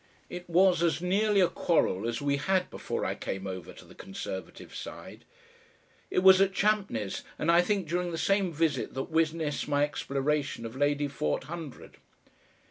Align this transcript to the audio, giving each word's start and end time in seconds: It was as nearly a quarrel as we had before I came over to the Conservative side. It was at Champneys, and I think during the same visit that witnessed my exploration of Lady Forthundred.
It 0.31 0.49
was 0.49 0.81
as 0.81 0.99
nearly 0.99 1.41
a 1.41 1.47
quarrel 1.47 2.07
as 2.07 2.23
we 2.23 2.37
had 2.37 2.71
before 2.71 3.05
I 3.05 3.13
came 3.13 3.45
over 3.45 3.71
to 3.71 3.85
the 3.85 3.93
Conservative 3.93 4.73
side. 4.75 5.25
It 6.09 6.23
was 6.23 6.41
at 6.41 6.53
Champneys, 6.53 7.21
and 7.37 7.51
I 7.51 7.61
think 7.61 7.87
during 7.87 8.11
the 8.11 8.17
same 8.17 8.51
visit 8.51 8.95
that 8.95 9.11
witnessed 9.11 9.67
my 9.67 9.83
exploration 9.83 10.65
of 10.65 10.75
Lady 10.75 11.07
Forthundred. 11.07 11.97